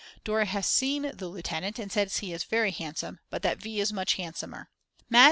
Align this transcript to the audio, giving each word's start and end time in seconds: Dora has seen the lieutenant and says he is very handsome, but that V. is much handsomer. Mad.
Dora 0.23 0.45
has 0.45 0.65
seen 0.65 1.11
the 1.13 1.27
lieutenant 1.27 1.77
and 1.77 1.91
says 1.91 2.17
he 2.17 2.33
is 2.33 2.43
very 2.43 2.71
handsome, 2.71 3.19
but 3.29 3.43
that 3.43 3.59
V. 3.61 3.79
is 3.79 3.93
much 3.93 4.15
handsomer. 4.15 4.67
Mad. 5.11 5.19